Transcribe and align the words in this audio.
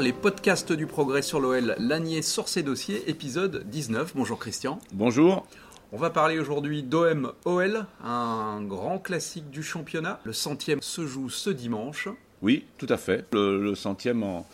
Les 0.00 0.12
podcasts 0.12 0.72
du 0.72 0.86
progrès 0.86 1.22
sur 1.22 1.40
l'OL, 1.40 1.74
Lanier 1.78 2.22
sur 2.22 2.48
ses 2.48 2.62
dossiers, 2.62 3.10
épisode 3.10 3.68
19. 3.68 4.12
Bonjour 4.14 4.38
Christian. 4.38 4.78
Bonjour. 4.92 5.44
On 5.92 5.96
va 5.96 6.10
parler 6.10 6.38
aujourd'hui 6.38 6.84
d'OM 6.84 7.32
OL, 7.44 7.84
un 8.04 8.62
grand 8.62 9.00
classique 9.00 9.50
du 9.50 9.64
championnat. 9.64 10.20
Le 10.22 10.32
centième 10.32 10.82
se 10.82 11.04
joue 11.04 11.30
ce 11.30 11.50
dimanche. 11.50 12.08
Oui, 12.42 12.64
tout 12.76 12.86
à 12.90 12.96
fait. 12.96 13.26
Le, 13.32 13.74
centième 13.74 14.22
en, 14.22 14.44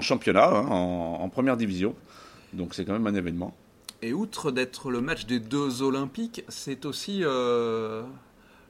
championnat, 0.00 0.48
hein, 0.48 0.68
en, 0.68 1.28
première 1.28 1.58
division. 1.58 1.94
Donc 2.54 2.74
c'est 2.74 2.86
quand 2.86 2.94
même 2.94 3.06
un 3.06 3.14
événement. 3.14 3.54
Et 4.00 4.14
outre 4.14 4.52
d'être 4.52 4.90
le 4.90 5.02
match 5.02 5.26
des 5.26 5.38
deux 5.38 5.82
Olympiques, 5.82 6.44
c'est 6.48 6.86
aussi 6.86 7.20
euh, 7.24 8.02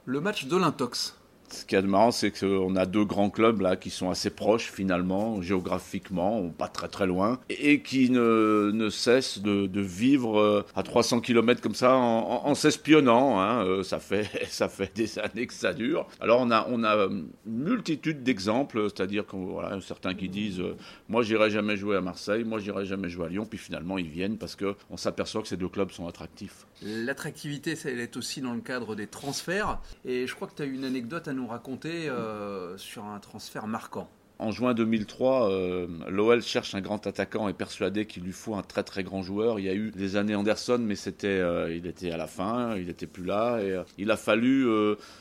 le 0.05 0.21
match 0.21 0.47
de 0.47 0.57
l'Intox. 0.57 1.17
Ce 1.51 1.65
qui 1.65 1.77
est 1.77 1.83
marrant, 1.83 2.11
c'est 2.11 2.31
qu'on 2.31 2.75
a 2.77 2.87
deux 2.87 3.05
grands 3.05 3.31
clubs 3.31 3.61
là 3.61 3.77
qui 3.77 3.91
sont 3.91 4.11
assez 4.11 4.31
proches 4.31 4.71
finalement, 4.73 5.41
géographiquement, 5.43 6.49
pas 6.51 6.69
très 6.69 6.89
très 6.89 7.07
loin, 7.07 7.39
et 7.49 7.81
qui 7.83 8.11
ne, 8.11 8.89
cessent 8.91 9.41
de, 9.41 9.81
vivre 9.81 10.39
euh, 10.41 10.67
à 10.75 10.83
300 10.83 11.21
km 11.21 11.61
comme 11.61 11.75
ça 11.75 11.95
en, 11.95 12.55
s'espionnant. 12.55 13.41
Hein. 13.41 13.65
Euh, 13.65 13.83
ça, 13.83 13.99
fait, 13.99 14.29
ça 14.49 14.69
fait 14.69 14.95
des 14.95 15.19
années 15.19 15.47
que 15.47 15.55
ça 15.55 15.73
dure. 15.73 16.07
Alors 16.21 16.41
on 16.41 16.51
a, 16.51 16.67
on 16.69 16.83
a 16.85 17.07
une 17.07 17.29
multitude 17.47 18.23
d'exemples, 18.23 18.85
c'est-à-dire 18.85 19.27
que 19.27 19.37
voilà, 19.37 19.79
certains 19.81 20.15
qui 20.15 20.29
disent 20.29 20.61
euh, 20.61 20.77
Moi 21.09 21.23
j'irai 21.23 21.51
jamais 21.51 21.77
jouer 21.77 21.97
à 21.97 22.01
Marseille, 22.01 22.45
moi 22.45 22.59
j'irai 22.59 22.87
jamais 22.87 23.09
jouer 23.09 23.27
à 23.27 23.29
Lyon, 23.29 23.47
puis 23.49 23.59
finalement 23.59 23.99
ils 23.99 24.09
viennent 24.09 24.39
parce 24.39 24.57
qu'on 24.57 24.97
s'aperçoit 24.97 25.43
que 25.43 25.49
ces 25.49 25.57
deux 25.57 25.69
clubs 25.69 25.91
sont 25.91 26.07
attractifs. 26.07 26.67
L'attractivité, 26.83 27.75
elle 27.85 28.01
est 28.01 28.17
aussi 28.17 28.41
dans 28.41 28.55
le 28.55 28.61
cadre 28.61 28.95
des 28.95 29.07
transferts, 29.07 29.81
et 30.05 30.27
je 30.27 30.35
crois 30.35 30.49
que 30.49 30.55
tu 30.57 30.63
as 30.63 30.67
une 30.67 30.85
anecdote 30.85 31.29
à 31.29 31.33
nous 31.33 31.44
raconter 31.47 32.09
euh, 32.09 32.77
sur 32.79 33.05
un 33.05 33.19
transfert 33.21 33.67
marquant. 33.67 34.09
En 34.41 34.51
juin 34.51 34.75
2003, 34.75 35.49
euh, 35.49 35.87
l'OL 36.09 36.43
cherche 36.43 36.75
un 36.75 36.81
grand 36.81 37.07
attaquant 37.07 37.49
et 37.49 37.53
persuadé 37.53 38.05
qu'il 38.05 38.25
lui 38.25 38.33
faut 38.33 38.57
un 38.57 38.63
très 38.63 38.83
très 38.83 39.05
grand 39.05 39.23
joueur. 39.23 39.61
Il 39.61 39.65
y 39.65 39.69
a 39.69 39.75
eu 39.75 39.93
des 39.93 40.17
années 40.17 40.35
Anderson, 40.35 40.81
mais 40.81 40.97
c'était, 40.97 41.29
euh, 41.29 41.73
il 41.73 41.87
était 41.87 42.11
à 42.11 42.17
la 42.17 42.27
fin, 42.27 42.77
il 42.77 42.87
n'était 42.87 43.07
plus 43.07 43.25
là. 43.25 43.61
Et, 43.61 43.71
euh, 43.71 43.83
il 43.97 44.11
a 44.11 44.17
fallu 44.17 44.67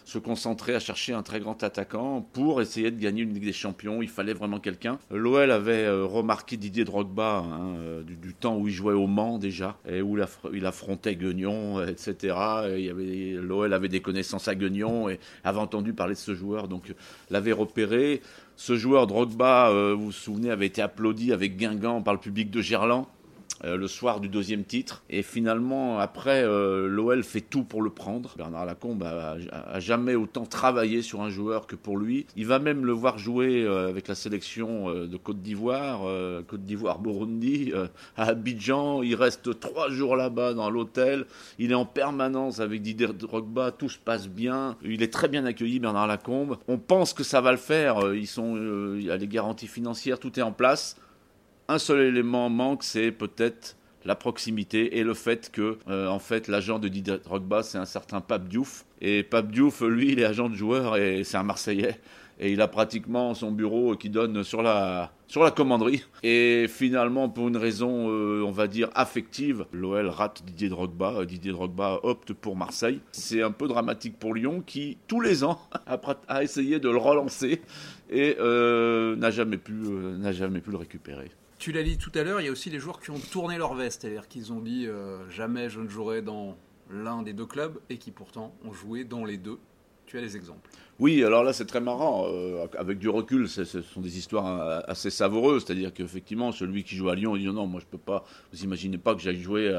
se 0.04 0.18
concentrer 0.18 0.74
à 0.74 0.80
chercher 0.80 1.14
un 1.14 1.22
très 1.22 1.40
grand 1.40 1.62
attaquant 1.64 2.28
pour 2.34 2.60
essayer 2.60 2.90
de 2.90 3.00
gagner 3.00 3.22
une 3.22 3.36
Ligue 3.36 3.46
des 3.46 3.54
Champions. 3.54 4.02
Il 4.02 4.10
fallait 4.10 4.34
vraiment 4.34 4.60
quelqu'un. 4.60 4.98
L'OL 5.12 5.52
avait 5.52 5.90
remarqué 5.90 6.58
Didier 6.58 6.84
Drogba 6.84 7.44
hein, 7.46 8.02
du, 8.04 8.34
temps 8.34 8.58
où 8.58 8.68
il 8.68 8.74
jouait 8.74 8.94
au 8.94 9.06
Mans 9.06 9.38
déjà 9.38 9.78
et 9.88 10.02
où 10.02 10.18
il, 10.52 10.66
affrontait 10.66 11.16
Guignon, 11.16 11.84
etc. 11.86 12.36
l'OL 13.40 13.74
avait 13.74 13.90
des 13.90 14.02
connaissances 14.02 14.48
à 14.48 14.56
Guignon 14.56 15.08
et 15.08 15.20
avait 15.44 15.60
entendu 15.60 15.94
parler 15.94 16.16
de 16.16 16.20
ce 16.20 16.34
joueur, 16.34 16.68
donc 16.68 16.94
l'avait 17.30 17.52
repéré. 17.52 18.22
Ce 18.56 18.76
joueur 18.76 19.03
Drogba, 19.06 19.70
euh, 19.70 19.94
vous 19.94 20.06
vous 20.06 20.12
souvenez, 20.12 20.52
avait 20.52 20.66
été 20.66 20.82
applaudi 20.82 21.32
avec 21.32 21.58
Guingamp 21.58 22.02
par 22.02 22.14
le 22.14 22.20
public 22.20 22.50
de 22.50 22.62
Gerland? 22.62 23.08
Euh, 23.66 23.78
le 23.78 23.88
soir 23.88 24.20
du 24.20 24.28
deuxième 24.28 24.66
titre. 24.66 25.04
Et 25.10 25.22
finalement, 25.22 26.00
après, 26.00 26.44
euh, 26.44 26.88
l'OL 26.88 27.24
fait 27.24 27.40
tout 27.40 27.64
pour 27.64 27.82
le 27.82 27.92
prendre. 27.92 28.34
Bernard 28.36 28.66
Lacombe 28.66 29.04
a, 29.04 29.80
jamais 29.80 30.16
autant 30.16 30.46
travaillé 30.46 31.02
sur 31.02 31.22
un 31.22 31.30
joueur 31.30 31.66
que 31.66 31.76
pour 31.76 31.98
lui. 31.98 32.26
Il 32.36 32.46
va 32.46 32.60
même 32.60 32.86
le 32.86 32.92
voir 32.92 33.18
jouer 33.18 33.64
euh, 33.64 33.88
avec 33.88 34.08
la 34.08 34.16
sélection 34.16 34.92
de 34.94 35.18
Côte 35.18 35.42
d'Ivoire, 35.42 36.02
Côte 36.48 36.64
d'Ivoire-Burundi, 36.64 37.74
à 38.18 38.24
Abidjan. 38.24 39.02
Il 39.02 39.16
reste 39.16 39.60
trois 39.60 39.90
jours 39.90 40.16
là-bas 40.16 40.54
dans 40.54 40.70
l'hôtel. 40.70 41.26
Il 41.60 41.72
est 41.72 41.76
en 41.76 41.86
permanence 41.86 42.60
avec 42.60 42.82
Didier 42.82 43.08
Drogba. 43.08 43.72
Tout 43.72 43.90
se 43.90 43.98
passe 43.98 44.28
bien. 44.28 44.76
Il 44.84 45.04
est 45.04 45.14
très 45.14 45.28
bien 45.28 45.46
accueilli, 45.46 45.80
Bernard 45.80 46.08
Lacombe. 46.08 46.58
On 46.68 46.78
pense 46.78 47.14
que 47.14 47.24
ça 47.24 47.40
va 47.40 47.52
le 47.52 47.58
faire. 47.58 48.14
Ils 48.14 48.28
sont, 48.28 48.58
il 48.96 49.04
y 49.04 49.12
a 49.12 49.18
les 49.18 49.28
garanties 49.28 49.68
financières, 49.68 50.20
tout 50.20 50.38
est 50.40 50.44
en 50.44 50.52
place 50.52 50.98
un 51.68 51.80
seul 51.80 52.02
élément 52.02 52.50
manque, 52.50 52.84
c'est 52.84 53.12
peut-être 53.12 53.76
la 54.06 54.16
proximité 54.16 54.98
et 54.98 55.04
le 55.04 55.14
fait 55.14 55.50
que, 55.52 55.78
euh, 55.88 56.08
en 56.08 56.20
fait, 56.20 56.48
l'agent 56.48 56.80
de 56.80 56.88
Didier 56.88 57.20
Drogba, 57.20 57.64
c'est 57.64 57.78
un 57.78 57.86
certain 57.86 58.22
Pape 58.22 58.48
Diouf. 58.48 58.86
Et 59.02 59.24
Pape 59.24 59.52
Diouf, 59.52 59.82
lui, 59.82 60.12
il 60.12 60.20
est 60.20 60.26
agent 60.26 60.50
de 60.50 60.56
joueur 60.56 60.98
et 60.98 61.24
c'est 61.24 61.38
un 61.38 61.44
Marseillais. 61.44 62.00
Et 62.40 62.52
il 62.52 62.62
a 62.62 62.68
pratiquement 62.68 63.34
son 63.36 63.52
bureau 63.52 63.96
qui 63.96 64.10
donne 64.10 64.44
sur 64.44 64.64
la, 64.64 65.12
sur 65.28 65.44
la 65.44 65.52
commanderie. 65.52 66.04
Et 66.24 66.66
finalement, 66.68 67.30
pour 67.30 67.48
une 67.48 67.58
raison, 67.58 68.10
euh, 68.10 68.44
on 68.44 68.52
va 68.52 68.68
dire, 68.68 68.90
affective, 68.96 69.66
l'OL 69.72 70.08
rate 70.08 70.44
Didier 70.44 70.68
Drogba. 70.68 71.26
Didier 71.26 71.52
Drogba 71.52 72.00
opte 72.04 72.34
pour 72.34 72.56
Marseille. 72.56 73.00
C'est 73.12 73.44
un 73.44 73.52
peu 73.52 73.68
dramatique 73.68 74.18
pour 74.20 74.34
Lyon 74.34 74.64
qui, 74.66 74.98
tous 75.08 75.22
les 75.22 75.44
ans, 75.44 75.60
a, 76.28 76.44
essayé 76.44 76.80
de 76.80 76.90
le 76.90 76.98
relancer 76.98 77.62
et 78.10 78.36
euh, 78.40 79.16
n'a 79.16 79.30
jamais, 79.30 79.60
n'a 80.18 80.32
jamais 80.32 80.60
pu 80.60 80.72
le 80.72 80.78
récupérer. 80.78 81.30
Tu 81.64 81.72
l'as 81.72 81.84
dit 81.84 81.98
tout 81.98 82.12
à 82.16 82.24
l'heure, 82.24 82.42
il 82.42 82.44
y 82.44 82.50
a 82.50 82.52
aussi 82.52 82.70
les 82.70 82.78
joueurs 82.78 83.00
qui 83.00 83.10
ont 83.10 83.20
tourné 83.32 83.58
leur 83.58 83.74
veste, 83.74 84.02
c'est-à-dire 84.02 84.28
qu'ils 84.28 84.52
ont 84.52 84.60
dit 84.60 84.86
euh, 84.86 85.30
jamais 85.30 85.70
je 85.70 85.80
ne 85.80 85.88
jouerai 85.88 86.22
dans 86.22 86.58
l'un 86.90 87.24
des 87.24 87.32
deux 87.32 87.46
clubs 87.46 87.80
et 87.90 87.98
qui 87.98 88.12
pourtant 88.12 88.54
ont 88.66 88.74
joué 88.74 89.06
dans 89.06 89.24
les 89.24 89.38
deux. 89.38 89.60
Tu 90.06 90.18
as 90.18 90.22
des 90.22 90.36
exemples 90.36 90.70
oui, 91.00 91.24
alors 91.24 91.44
là 91.44 91.54
c'est 91.54 91.66
très 91.66 91.82
marrant. 91.82 92.28
Euh, 92.28 92.68
avec 92.78 93.00
du 93.00 93.10
recul, 93.10 93.50
ce 93.50 93.64
sont 93.66 94.00
des 94.00 94.18
histoires 94.20 94.62
euh, 94.62 94.80
assez 94.88 95.10
savoureuses. 95.10 95.66
C'est-à-dire 95.66 95.92
qu'effectivement, 95.92 96.52
celui 96.52 96.84
qui 96.84 96.96
joue 96.96 97.10
à 97.10 97.16
Lyon, 97.16 97.36
il 97.36 97.42
dit 97.42 97.48
non, 97.52 97.66
moi 97.66 97.82
je 97.82 97.88
peux 97.88 97.98
pas. 97.98 98.24
Vous 98.52 98.64
imaginez 98.64 99.00
pas 99.00 99.16
que 99.16 99.22
j'aille 99.22 99.42
jouer 99.42 99.76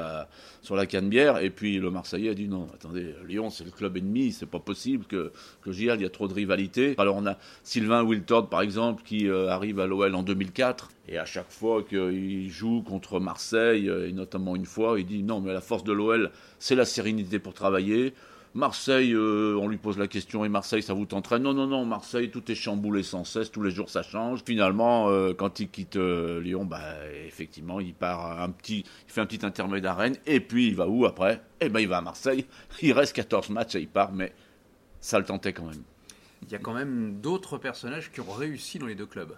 sur 0.61 0.75
la 0.75 0.87
Canebière. 0.87 1.39
Et 1.39 1.51
puis 1.51 1.79
le 1.79 1.91
Marseillais 1.91 2.31
a 2.31 2.35
dit 2.35 2.49
non, 2.49 2.67
attendez, 2.75 3.15
Lyon 3.27 3.51
c'est 3.51 3.65
le 3.65 3.71
club 3.71 3.97
ennemi, 3.97 4.33
c'est 4.33 4.47
pas 4.47 4.59
possible 4.59 5.05
que, 5.05 5.33
que 5.63 5.71
j'y 5.71 5.89
aille, 5.89 6.01
il 6.01 6.03
y 6.03 6.07
a 6.07 6.11
trop 6.11 6.27
de 6.27 6.35
rivalité. 6.35 6.95
Alors 6.99 7.17
on 7.17 7.27
a 7.27 7.39
Sylvain 7.63 8.03
Wiltord 8.03 8.49
par 8.49 8.63
exemple 8.63 9.05
qui 9.05 9.29
euh, 9.29 9.49
arrive 9.49 9.79
à 9.79 9.87
l'OL 9.87 10.15
en 10.17 10.25
2004. 10.25 10.91
Et 11.07 11.19
à 11.19 11.27
chaque 11.27 11.51
fois 11.51 11.85
qu'il 11.85 12.51
joue 12.51 12.83
contre 12.83 13.21
Marseille, 13.21 13.89
et 13.89 14.13
notamment 14.13 14.57
une 14.57 14.67
fois, 14.67 14.99
il 14.99 15.07
dit 15.07 15.23
non, 15.23 15.41
mais 15.41 15.53
la 15.53 15.61
force 15.61 15.85
de 15.85 15.93
l'OL, 15.93 16.33
c'est 16.59 16.75
la 16.75 16.87
sérénité 16.87 17.39
pour 17.39 17.55
travailler. 17.55 18.15
Marseille, 18.55 19.13
euh, 19.13 19.59
on 19.61 19.67
lui 19.67 19.79
pose 19.79 19.99
la 19.99 20.07
question, 20.07 20.45
et 20.45 20.49
Marseille, 20.49 20.83
ça 20.83 20.95
vous 20.95 21.07
tenterait? 21.07 21.41
Non, 21.41 21.53
non, 21.53 21.67
non, 21.67 21.85
Marseille, 21.85 22.31
tout 22.31 22.53
est 22.53 22.55
chamboulé 22.55 23.03
sans 23.03 23.25
cesse, 23.25 23.51
tous 23.51 23.63
les 23.63 23.73
jours 23.73 23.91
ça 23.91 24.05
change. 24.05 24.45
Finalement, 24.47 25.09
euh, 25.09 25.35
quand 25.35 25.59
il 25.59 25.69
quitte 25.69 25.97
euh, 25.97 26.41
Lyon, 26.41 26.65
bah, 26.65 26.81
effectivement, 27.27 27.81
il 27.81 27.95
part 27.95 28.41
un 28.41 28.51
petit, 28.51 28.85
il 29.09 29.13
fait 29.13 29.21
un 29.21 29.27
petit 29.27 29.45
intermède 29.45 29.85
à 29.87 29.95
Rennes, 29.95 30.17
et 30.25 30.39
puis 30.39 30.69
il 30.69 30.77
va 30.77 30.87
où 30.87 31.05
après? 31.05 31.43
Eh 31.61 31.69
ben, 31.69 31.81
il 31.81 31.89
va 31.89 31.99
à 31.99 32.01
Marseille. 32.01 32.47
Il 32.81 32.93
reste 32.93 33.17
14 33.17 33.51
matchs 33.51 33.75
et 33.75 33.81
il 33.81 33.89
part, 33.89 34.13
mais 34.13 34.33
ça 35.01 35.19
le 35.19 35.25
tentait 35.25 35.53
quand 35.53 35.65
même. 35.65 35.83
Il 36.43 36.53
y 36.53 36.55
a 36.55 36.59
quand 36.59 36.75
même 36.75 37.21
d'autres 37.21 37.59
personnages 37.59 38.13
qui 38.13 38.21
ont 38.21 38.31
réussi 38.31 38.79
dans 38.79 38.87
les 38.87 38.95
deux 38.95 39.07
clubs. 39.07 39.37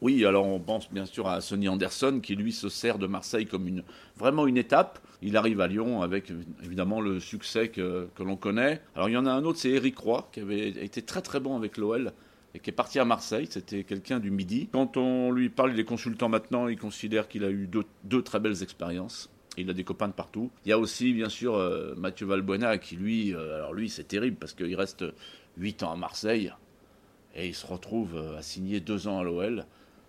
Oui, 0.00 0.24
alors 0.24 0.46
on 0.46 0.60
pense 0.60 0.92
bien 0.92 1.06
sûr 1.06 1.26
à 1.26 1.40
Sonny 1.40 1.68
Anderson 1.68 2.20
qui 2.22 2.36
lui 2.36 2.52
se 2.52 2.68
sert 2.68 2.98
de 2.98 3.08
Marseille 3.08 3.46
comme 3.46 3.82
vraiment 4.16 4.46
une 4.46 4.56
étape. 4.56 5.00
Il 5.22 5.36
arrive 5.36 5.60
à 5.60 5.66
Lyon 5.66 6.02
avec 6.02 6.32
évidemment 6.62 7.00
le 7.00 7.18
succès 7.18 7.68
que, 7.68 8.08
l'on 8.20 8.36
connaît. 8.36 8.80
Alors 8.94 9.08
il 9.08 9.12
y 9.12 9.16
en 9.16 9.26
a 9.26 9.32
un 9.32 9.44
autre, 9.44 9.58
c'est 9.58 9.70
Eric 9.70 9.98
Roy 9.98 10.28
qui 10.32 10.40
avait 10.40 10.68
été 10.68 11.02
très 11.02 11.20
très 11.20 11.40
bon 11.40 11.56
avec 11.56 11.76
l'OL 11.76 12.12
et 12.54 12.60
qui 12.60 12.70
est 12.70 12.72
parti 12.72 13.00
à 13.00 13.04
Marseille. 13.04 13.48
C'était 13.50 13.82
quelqu'un 13.82 14.20
du 14.20 14.30
Midi. 14.30 14.68
Quand 14.70 14.96
on 14.96 15.32
lui 15.32 15.48
parle 15.48 15.74
des 15.74 15.84
consultants 15.84 16.28
maintenant, 16.28 16.68
il 16.68 16.78
considère 16.78 17.26
qu'il 17.26 17.42
a 17.42 17.50
eu 17.50 17.68
deux, 18.04 18.22
très 18.22 18.38
belles 18.38 18.62
expériences. 18.62 19.30
Il 19.56 19.68
a 19.68 19.72
des 19.72 19.82
copains 19.82 20.06
de 20.06 20.12
partout. 20.12 20.50
Il 20.64 20.68
y 20.68 20.72
a 20.72 20.78
aussi, 20.78 21.12
bien 21.12 21.28
sûr, 21.28 21.56
euh, 21.56 21.94
Mathieu 21.96 22.26
Valbuena 22.26 22.78
qui, 22.78 22.94
lui, 22.94 23.34
euh, 23.34 23.56
alors 23.56 23.74
lui, 23.74 23.88
c'est 23.88 24.04
terrible 24.04 24.36
parce 24.36 24.54
qu'il 24.54 24.76
reste 24.76 25.04
8 25.56 25.82
ans 25.82 25.90
à 25.90 25.96
Marseille 25.96 26.52
et 27.34 27.48
il 27.48 27.54
se 27.54 27.66
retrouve 27.66 28.14
euh, 28.14 28.38
à 28.38 28.42
signer 28.42 28.78
2 28.78 29.08
ans 29.08 29.18
à 29.18 29.24
l'OL 29.24 29.66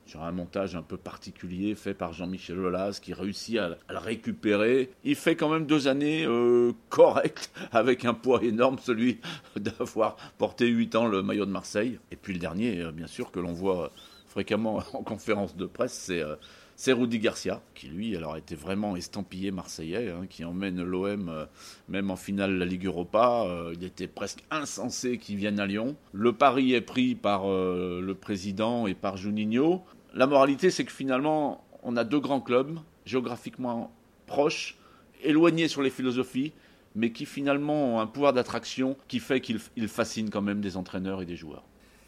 sur 0.10 0.24
un 0.24 0.32
montage 0.32 0.76
un 0.76 0.82
peu 0.82 0.98
particulier 0.98 1.76
fait 1.76 1.94
par 1.94 2.14
Jean-Michel 2.14 2.58
Aulas 2.58 3.00
qui 3.00 3.14
réussit 3.14 3.60
à, 3.60 3.78
le 3.90 3.98
récupérer. 3.98 4.90
Il 5.04 5.16
fait 5.16 5.36
quand 5.36 5.50
même 5.50 5.68
deux 5.68 5.88
années 5.88 6.26
euh, 6.26 6.72
correctes 6.90 7.52
avec 7.72 8.06
un 8.06 8.16
poids 8.16 8.44
énorme, 8.44 8.80
celui 8.80 9.20
d'avoir 9.56 10.16
porté 10.40 10.68
8 10.68 10.96
ans 10.96 11.08
le 11.08 11.22
maillot 11.22 11.46
de 11.46 11.52
Marseille. 11.52 12.00
Et 12.12 12.16
puis 12.16 12.34
le 12.34 12.40
dernier, 12.40 12.82
euh, 12.82 12.92
bien 12.92 13.06
sûr, 13.06 13.32
que 13.32 13.40
l'on 13.40 13.54
voit 13.54 13.92
fréquemment 14.28 14.82
en 14.94 15.04
conférence 15.04 15.56
de 15.56 15.68
presse, 15.68 15.94
c'est 15.94 16.24
euh, 16.24 16.36
Rudy 16.88 17.20
Garcia, 17.20 17.62
qui 17.76 17.88
lui, 17.88 18.16
alors 18.16 18.38
était 18.38 18.56
vraiment 18.56 18.96
estampillé 18.96 19.52
marseillais, 19.52 20.10
hein, 20.10 20.26
qui 20.30 20.46
emmène 20.46 20.82
l'OM 20.82 21.30
euh, 21.30 21.46
même 21.90 22.10
en 22.10 22.16
finale 22.16 22.54
de 22.54 22.58
la 22.58 22.66
Ligue 22.66 22.86
Europa. 22.86 23.44
Euh, 23.46 23.74
il 23.76 23.84
était 23.84 24.08
presque 24.08 24.44
insensé 24.50 25.18
qu'il 25.18 25.36
vienne 25.36 25.60
à 25.60 25.66
Lyon. 25.66 25.96
Le 26.14 26.34
pari 26.34 26.74
est 26.74 26.82
pris 26.82 27.16
par 27.16 27.50
euh, 27.50 28.02
le 28.02 28.16
président 28.16 28.88
et 28.88 28.94
par 28.94 29.18
Juninho. 29.18 29.84
La 30.14 30.28
moralité, 30.28 30.72
c'est 30.72 30.86
que 30.86 30.92
finalement, 30.92 31.64
on 31.84 31.96
a 31.96 32.04
deux 32.04 32.20
grands 32.20 32.42
clubs, 32.42 32.80
géographiquement 33.06 33.92
proches, 34.26 34.78
éloignés 35.24 35.68
sur 35.68 35.82
les 35.82 35.90
philosophies, 35.90 36.54
mais 36.96 37.12
qui 37.12 37.26
finalement 37.26 37.96
ont 37.96 38.00
un 38.00 38.08
pouvoir 38.08 38.34
d'attraction 38.34 38.98
qui 39.08 39.20
fait 39.20 39.42
qu'ils 39.42 39.88
fascinent 39.88 40.30
quand 40.30 40.42
même 40.42 40.62
des 40.62 40.78
entraîneurs 40.78 41.22
et 41.22 41.26
des 41.26 41.36
joueurs. 41.36 41.64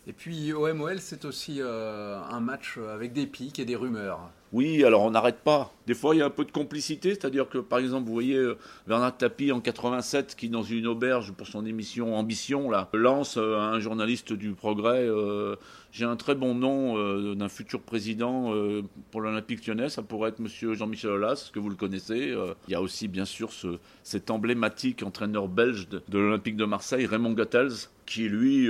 Et 0.07 0.13
puis 0.13 0.51
OMOL, 0.51 1.00
c'est 1.00 1.25
aussi 1.25 1.57
euh, 1.59 2.19
un 2.19 2.39
match 2.39 2.80
avec 2.92 3.13
des 3.13 3.27
pics 3.27 3.59
et 3.59 3.65
des 3.65 3.75
rumeurs. 3.75 4.31
Oui, 4.51 4.83
alors 4.83 5.03
on 5.03 5.12
n'arrête 5.12 5.38
pas. 5.38 5.71
Des 5.86 5.94
fois, 5.94 6.15
il 6.15 6.18
y 6.18 6.21
a 6.24 6.25
un 6.25 6.31
peu 6.31 6.44
de 6.44 6.51
complicité, 6.51 7.12
c'est-à-dire 7.12 7.48
que, 7.48 7.59
par 7.59 7.77
exemple, 7.80 8.07
vous 8.07 8.13
voyez 8.13 8.36
euh, 8.36 8.57
Bernard 8.88 9.15
Tapie 9.15 9.51
en 9.51 9.62
87, 9.62 10.36
qui 10.36 10.50
dans 10.50 10.63
une 10.63 10.88
auberge 10.88 11.31
pour 11.33 11.45
son 11.48 11.68
émission 11.68 12.15
Ambition, 12.15 12.71
lance 12.94 13.38
à 13.38 13.42
euh, 13.42 13.59
un 13.59 13.80
journaliste 13.80 14.33
du 14.33 14.53
Progrès 14.53 15.07
J'ai 15.92 16.06
un 16.06 16.15
très 16.15 16.33
bon 16.33 16.56
nom 16.56 17.36
d'un 17.36 17.50
futur 17.50 17.81
président 17.81 18.54
pour 19.12 19.21
l'Olympique 19.21 19.65
lyonnais, 19.68 19.89
ça 19.89 20.01
pourrait 20.01 20.30
être 20.30 20.39
Monsieur 20.39 20.74
Jean-Michel 20.74 21.12
Aulas, 21.12 21.51
que 21.54 21.59
vous 21.59 21.69
le 21.69 21.75
connaissez. 21.75 22.36
il 22.68 22.71
y 22.71 22.75
a 22.75 22.81
aussi, 22.81 23.07
bien 23.07 23.25
sûr, 23.25 23.51
ce, 23.51 23.77
cet 24.04 24.31
emblématique 24.31 25.04
entraîneur 25.04 25.47
belge 25.47 25.89
de, 25.89 26.01
de 26.09 26.18
l'Olympique 26.18 26.56
de 26.56 26.65
Marseille, 26.65 27.06
Raymond 27.06 27.33
Goethals, 27.33 27.89
qui 28.11 28.29
lui 28.29 28.69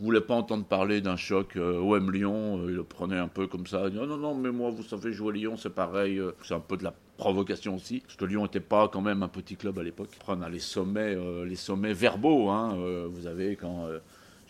voulait 0.00 0.20
pas 0.20 0.34
entendre 0.34 0.64
parler 0.64 1.00
d'un 1.00 1.16
choc 1.16 1.56
euh, 1.56 1.78
OM 1.78 2.10
Lyon, 2.10 2.60
euh, 2.62 2.70
il 2.70 2.76
le 2.76 2.84
prenait 2.84 3.18
un 3.18 3.28
peu 3.28 3.46
comme 3.46 3.66
ça, 3.66 3.82
il 3.84 3.90
dit 3.90 3.96
non 3.98 4.16
non 4.16 4.34
mais 4.34 4.50
moi 4.50 4.70
vous 4.70 4.82
savez 4.82 5.12
jouer 5.12 5.34
Lyon 5.34 5.56
c'est 5.56 5.74
pareil, 5.74 6.18
euh. 6.18 6.32
c'est 6.42 6.54
un 6.54 6.60
peu 6.60 6.76
de 6.76 6.84
la 6.84 6.94
provocation 7.16 7.76
aussi, 7.76 8.00
parce 8.00 8.16
que 8.16 8.24
Lyon 8.24 8.42
n'était 8.42 8.60
pas 8.60 8.88
quand 8.88 9.02
même 9.02 9.22
un 9.22 9.28
petit 9.28 9.56
club 9.56 9.78
à 9.78 9.82
l'époque. 9.82 10.08
On 10.26 10.48
les 10.48 10.58
sommets, 10.58 11.16
les 11.44 11.56
sommets 11.56 11.92
verbaux, 11.92 12.48
hein, 12.48 12.78
vous 13.10 13.26
avez 13.26 13.56
quand 13.56 13.88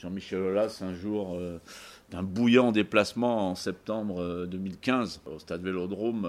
Jean-Michel 0.01 0.41
Aulas 0.41 0.83
un 0.83 0.95
jour 0.95 1.39
d'un 2.11 2.23
bouillant 2.23 2.73
déplacement 2.73 3.51
en 3.51 3.55
septembre 3.55 4.47
2015 4.47 5.21
au 5.27 5.39
stade 5.39 5.63
Vélodrome 5.63 6.29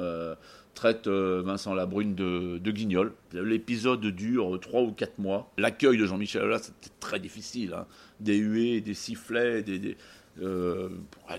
traite 0.73 1.07
Vincent 1.07 1.73
Labrune 1.73 2.13
de, 2.15 2.57
de 2.57 2.71
guignol. 2.71 3.13
L'épisode 3.33 4.05
dure 4.05 4.59
3 4.59 4.81
ou 4.81 4.91
4 4.91 5.19
mois. 5.19 5.51
L'accueil 5.57 5.97
de 5.97 6.05
Jean-Michel 6.05 6.43
Aulas 6.43 6.59
c'était 6.59 6.93
très 6.99 7.19
difficile. 7.19 7.73
Hein 7.73 7.87
des 8.21 8.37
huées, 8.37 8.81
des 8.81 8.93
sifflets, 8.93 9.63
des, 9.63 9.97
euh, 10.41 10.89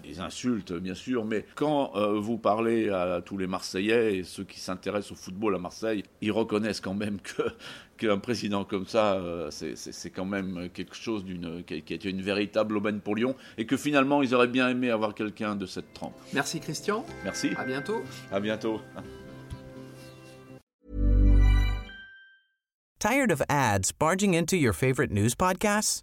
des, 0.02 0.20
insultes 0.20 0.72
bien 0.72 0.94
sûr, 0.94 1.24
mais 1.24 1.44
quand 1.54 1.92
euh, 1.96 2.18
vous 2.18 2.38
parlez 2.38 2.90
à, 2.90 3.22
tous 3.24 3.38
les 3.38 3.46
Marseillais 3.46 4.16
et 4.18 4.24
ceux 4.24 4.44
qui 4.44 4.60
s'intéressent 4.60 5.12
au 5.12 5.14
football 5.14 5.54
à 5.54 5.58
Marseille, 5.58 6.02
ils 6.20 6.32
reconnaissent 6.32 6.80
quand 6.80 6.94
même 6.94 7.18
que 7.20 7.42
qu'un 7.96 8.18
président 8.18 8.64
comme 8.64 8.86
ça, 8.86 9.14
euh, 9.14 9.50
c'est 9.50 10.10
quand 10.10 10.24
même 10.24 10.68
quelque 10.74 10.94
chose 10.94 11.24
d'une 11.24 11.62
qui, 11.64 11.82
qui, 11.82 11.94
été 11.94 12.10
une 12.10 12.22
véritable 12.22 12.76
aubaine 12.76 13.00
pour 13.00 13.14
Lyon 13.14 13.34
et 13.58 13.66
que 13.66 13.76
finalement 13.76 14.22
ils 14.22 14.34
auraient 14.34 14.48
bien 14.48 14.68
aimé 14.68 14.90
avoir 14.90 15.14
quelqu'un 15.14 15.56
de 15.56 15.66
cette 15.66 15.92
trempe. 15.94 16.14
Merci 16.32 16.60
Christian. 16.60 17.04
Merci. 17.24 17.50
À 17.56 17.64
bientôt. 17.64 18.02
À 18.30 18.40
bientôt. 18.40 18.80
Tired 22.98 23.32
of 23.32 23.42
ads 23.48 23.90
barging 23.90 24.34
into 24.34 24.56
your 24.56 24.72
favorite 24.72 25.10
news 25.10 25.34
podcasts? 25.34 26.02